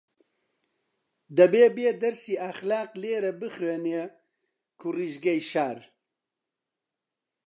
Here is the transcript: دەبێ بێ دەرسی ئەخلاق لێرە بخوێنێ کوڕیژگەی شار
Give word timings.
دەبێ 1.37 1.65
بێ 1.75 1.89
دەرسی 2.01 2.41
ئەخلاق 2.43 2.89
لێرە 3.01 3.31
بخوێنێ 3.41 4.03
کوڕیژگەی 4.79 5.41
شار 5.51 5.79